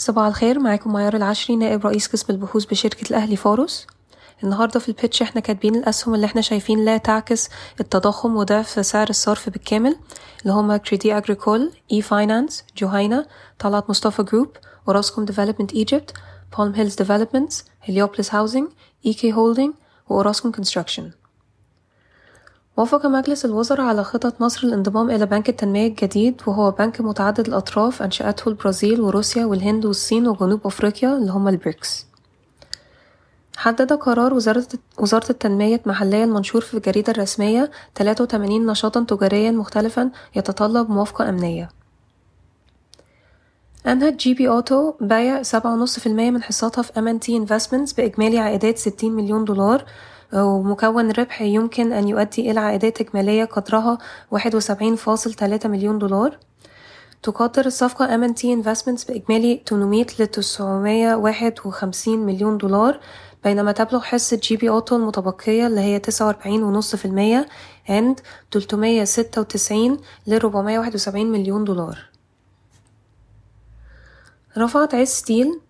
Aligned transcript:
صباح 0.00 0.26
الخير 0.26 0.58
معاكم 0.58 0.92
معيار 0.92 1.16
العشري 1.16 1.56
نائب 1.56 1.86
رئيس 1.86 2.06
قسم 2.06 2.32
البحوث 2.32 2.64
بشركة 2.64 3.10
الأهلي 3.10 3.36
فاروس. 3.36 3.86
النهاردة 4.44 4.80
في 4.80 4.88
ال 4.88 4.94
pitch 4.94 5.22
إحنا 5.22 5.40
كاتبين 5.40 5.74
الأسهم 5.74 6.14
اللي 6.14 6.26
إحنا 6.26 6.40
شايفين 6.40 6.84
لا 6.84 6.96
تعكس 6.96 7.48
التضخم 7.80 8.36
وضعف 8.36 8.86
سعر 8.86 9.10
الصرف 9.10 9.48
بالكامل 9.48 9.96
اللي 10.42 10.52
هما 10.52 10.76
Credit 10.76 11.16
Agricole 11.16 11.72
e-finance 11.92 12.64
جوهينا 12.76 13.26
طلعت 13.58 13.90
مصطفى 13.90 14.22
Group 14.22 14.48
و 14.86 14.91
Orascom 14.91 15.24
Development 15.24 15.72
Egypt 15.72 16.12
Palm 16.58 16.74
Hills 16.74 16.94
Developments 16.94 17.64
Heliopolis 17.80 18.34
Housing 18.34 18.68
EK 19.06 19.32
Holding 19.32 19.74
و 20.08 20.14
Orascom 20.14 20.52
Construction 20.52 21.10
وافق 22.80 23.06
مجلس 23.06 23.44
الوزراء 23.44 23.86
على 23.86 24.04
خطط 24.04 24.40
مصر 24.40 24.66
للانضمام 24.66 25.10
إلى 25.10 25.26
بنك 25.26 25.48
التنمية 25.48 25.86
الجديد 25.86 26.42
وهو 26.46 26.70
بنك 26.70 27.00
متعدد 27.00 27.48
الأطراف 27.48 28.02
أنشأته 28.02 28.48
البرازيل 28.48 29.00
وروسيا 29.00 29.44
والهند 29.44 29.86
والصين 29.86 30.28
وجنوب 30.28 30.66
أفريقيا 30.66 31.16
اللي 31.16 31.32
هما 31.32 31.50
البريكس. 31.50 32.06
حدد 33.56 33.92
قرار 33.92 34.34
وزارة 34.34 34.66
وزارة 34.98 35.30
التنمية 35.30 35.80
المحلية 35.86 36.24
المنشور 36.24 36.60
في 36.60 36.74
الجريدة 36.74 37.12
الرسمية 37.12 37.70
83 37.96 38.66
نشاطا 38.66 39.04
تجاريا 39.04 39.50
مختلفا 39.50 40.10
يتطلب 40.36 40.90
موافقة 40.90 41.28
أمنية. 41.28 41.68
أنهت 43.86 44.16
GB 44.16 44.48
Auto 44.48 44.92
بيع 45.00 45.42
سبعة 45.42 45.72
ونص 45.72 45.98
في 45.98 46.06
المية 46.06 46.30
من 46.30 46.42
حصتها 46.42 46.82
في 46.82 46.98
MNT 46.98 47.36
Investments 47.36 47.92
بإجمالي 47.92 48.38
عائدات 48.38 48.78
ستين 48.78 49.12
مليون 49.12 49.44
دولار 49.44 49.84
ومكون 50.32 51.10
ربح 51.10 51.42
يمكن 51.42 51.92
أن 51.92 52.08
يؤدي 52.08 52.50
إلى 52.50 52.60
عائدات 52.60 53.00
إجمالية 53.00 53.44
قدرها 53.44 53.98
واحد 54.30 54.54
وسبعين 54.54 54.96
فاصل 54.96 55.34
تلاتة 55.34 55.68
مليون 55.68 55.98
دولار. 55.98 56.38
تقدر 57.22 57.66
الصفقة 57.66 58.06
MNT 58.06 58.40
Investments 58.40 59.06
بإجمالي 59.08 59.62
800 59.68 60.06
ل 60.18 60.26
951 60.26 62.18
مليون 62.18 62.58
دولار 62.58 63.00
بينما 63.44 63.72
تبلغ 63.72 64.00
حصة 64.00 64.40
GB 64.42 64.68
Auto 64.68 64.96
المتبقية 64.96 65.66
اللي 65.66 65.80
هي 65.80 65.98
تسعة 65.98 66.26
وأربعين 66.26 66.62
ونص 66.62 66.96
في 66.96 67.04
المية 67.04 67.48
عند 67.88 68.20
396 68.52 69.98
ل 70.26 70.34
471 70.34 71.32
مليون 71.32 71.64
دولار. 71.64 71.98
رفعت 74.58 74.94
عز 74.94 75.08
Steel 75.08 75.60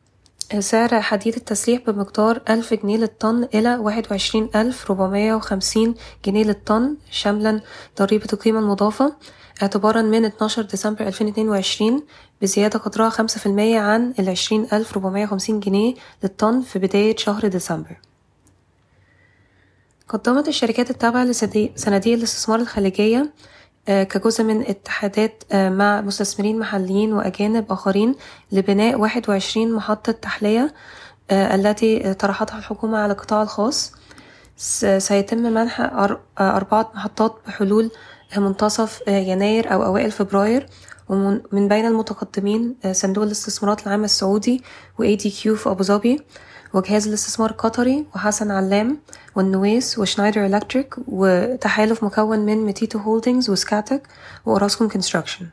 سعر 0.59 1.01
حديد 1.01 1.37
التسليح 1.37 1.83
بمقدار 1.87 2.43
ألف 2.49 2.75
جنيه 2.75 2.97
للطن 2.97 3.49
إلى 3.55 3.77
واحد 3.77 4.07
وعشرين 4.11 4.51
ألف 4.55 4.91
ربعمية 4.91 5.35
وخمسين 5.35 5.95
جنيه 6.25 6.45
للطن 6.45 6.97
شاملا 7.11 7.61
ضريبة 7.99 8.27
القيمة 8.33 8.59
المضافة. 8.59 9.17
اعتبارا 9.63 10.03
من 10.03 10.25
اتناشر 10.25 10.63
ديسمبر 10.63 11.07
ألفين 11.07 11.29
اتنين 11.29 11.49
وعشرين 11.49 12.03
بزيادة 12.43 12.79
قدرها 12.79 13.11
خمسة 13.11 13.41
في 13.41 13.47
المية 13.47 13.81
عن 13.81 14.15
العشرين 14.19 14.67
ألف 14.73 14.97
ربعمية 14.97 15.25
وخمسين 15.25 15.61
جنيه 15.61 15.95
للطن 16.23 16.61
في 16.61 16.79
بداية 16.79 17.17
شهر 17.17 17.49
ديسمبر. 17.49 18.01
قدمت 20.09 20.49
الشركات 20.49 20.91
التابعة 20.91 21.25
لصناديق 21.25 22.15
الاستثمار 22.15 22.61
الخليجية 22.61 23.33
كجزء 23.91 24.45
من 24.45 24.61
اتحادات 24.61 25.43
مع 25.55 26.01
مستثمرين 26.01 26.59
محليين 26.59 27.13
وأجانب 27.13 27.73
آخرين 27.73 28.15
لبناء 28.53 29.01
واحد 29.01 29.31
وعشرين 29.31 29.73
محطة 29.73 30.13
تحلية 30.13 30.75
التي 31.33 32.15
طرحتها 32.15 32.59
الحكومة 32.59 32.99
على 32.99 33.13
القطاع 33.13 33.43
الخاص. 33.43 33.93
سيتم 34.99 35.39
منح 35.39 35.81
أربعة 36.41 36.91
محطات 36.95 37.37
بحلول 37.47 37.91
منتصف 38.37 39.03
يناير 39.09 39.73
أو 39.73 39.85
أوائل 39.85 40.11
فبراير. 40.11 40.67
ومن 41.09 41.69
بين 41.69 41.87
المتقدمين 41.87 42.77
صندوق 42.93 43.25
الاستثمارات 43.25 43.87
العامة 43.87 44.05
السعودي 44.05 44.63
و 44.99 45.17
ADQ 45.17 45.49
في 45.49 45.63
أبو 45.67 45.83
ظبي. 45.83 46.23
وجهاز 46.75 47.09
الاستثمار 47.09 47.51
القطري 47.51 48.07
وحسن 48.15 48.51
علام 48.51 48.99
والنويس 49.37 49.99
و 49.99 50.04
Schneider 50.04 50.47
Electric 50.47 50.95
وتحالف 51.09 52.05
مكون 52.05 52.39
من 52.39 52.65
Metito 52.65 52.99
Holdings 52.99 53.51
و 53.51 53.59
Scatec 53.59 54.09
و 54.47 54.52
Orascom 54.52 54.89
Construction. 54.89 55.47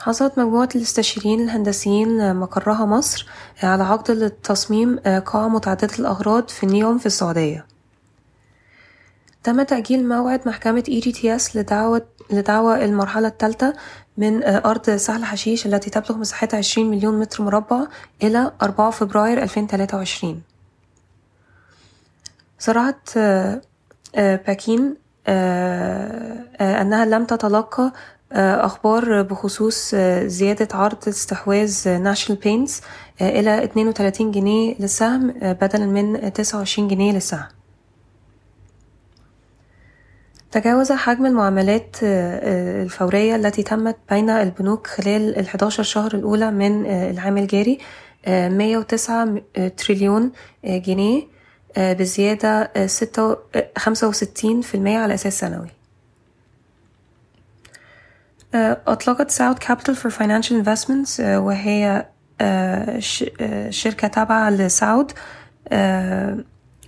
حصلت 0.00 0.38
مجموعة 0.38 0.68
الاستشاريين 0.74 1.40
الهندسيين 1.40 2.36
مقرها 2.36 2.86
مصر 2.86 3.26
على 3.62 3.82
عقد 3.84 4.10
لتصميم 4.10 4.98
قاعة 4.98 5.48
متعددة 5.48 5.94
الأغراض 5.98 6.48
في 6.48 6.66
نيوم 6.66 6.98
في 6.98 7.06
السعودية. 7.06 7.66
تم 9.42 9.62
تأجيل 9.62 10.08
موعد 10.08 10.48
محكمة 10.48 10.82
EGTS 10.82 11.56
لدعوة 11.56 12.06
لدعوى 12.30 12.84
المرحلة 12.84 13.28
الثالثة 13.28 13.74
من 14.16 14.44
أرض 14.44 14.90
سهل 14.90 15.24
حشيش 15.24 15.66
التي 15.66 15.90
تبلغ 15.90 16.18
مساحتها 16.18 16.58
20 16.58 16.90
مليون 16.90 17.20
متر 17.20 17.44
مربع 17.44 17.86
إلى 18.22 18.52
4 18.62 18.90
فبراير 18.90 19.42
2023 19.42 20.42
صرحت 22.58 23.18
باكين 24.16 24.96
أنها 26.60 27.04
لم 27.04 27.24
تتلقى 27.24 27.92
أخبار 28.32 29.22
بخصوص 29.22 29.94
زيادة 30.24 30.68
عرض 30.78 31.08
استحواذ 31.08 31.88
ناشونال 31.88 32.40
بينتس 32.40 32.80
إلى 33.20 33.64
32 33.64 34.30
جنيه 34.30 34.74
للسهم 34.80 35.34
بدلا 35.40 35.86
من 35.86 36.32
29 36.32 36.88
جنيه 36.88 37.12
للسهم. 37.12 37.46
تجاوز 40.54 40.92
حجم 40.92 41.26
المعاملات 41.26 41.96
الفورية 42.02 43.36
التي 43.36 43.62
تمت 43.62 43.96
بين 44.10 44.30
البنوك 44.30 44.86
خلال 44.86 45.38
الحداشر 45.38 45.82
شهر 45.82 46.14
الأولى 46.14 46.50
من 46.50 46.86
العام 46.86 47.38
الجاري 47.38 47.78
مية 48.28 48.78
وتسعة 48.78 49.42
تريليون 49.76 50.32
جنيه 50.64 51.22
بزيادة 51.78 52.70
ستة 52.86 53.36
خمسة 53.78 54.08
وستين 54.08 54.60
في 54.60 54.74
المية 54.74 54.98
على 54.98 55.14
أساس 55.14 55.40
سنوي. 55.40 55.68
أطلقت 58.86 59.30
South 59.30 59.58
Capital 59.58 59.96
for 59.96 60.10
Financial 60.10 60.56
Investments 60.56 61.20
وهي 61.20 62.06
شركة 63.70 64.08
تابعة 64.08 64.50
لساود 64.50 65.12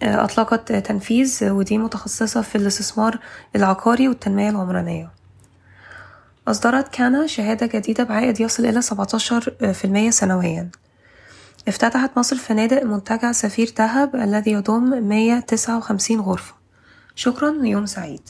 أطلقت 0.03 0.73
تنفيذ 0.73 1.51
ودي 1.51 1.79
متخصصة 1.79 2.43
في 2.43 2.59
الاستثمار 2.59 3.19
العقاري 3.57 4.09
والتنمية 4.09 4.51
العمرانية. 4.51 5.11
أصدرت 6.49 6.89
كانا 6.89 7.27
شهادة 7.27 7.67
جديدة 7.67 8.05
بعائد 8.05 8.41
يصل 8.41 8.67
إلى 8.67 8.83
17% 8.83 10.11
سنويا. 10.11 10.71
افتتحت 11.69 12.19
مصر 12.19 12.37
فنادق 12.37 12.83
منتجع 12.83 13.33
سفير 13.33 13.73
دهب 13.79 14.17
الذي 14.17 14.51
يضم 14.51 15.09
159 15.09 16.21
غرفة. 16.21 16.55
شكرا 17.15 17.51
ويوم 17.51 17.87
سعيد. 17.87 18.29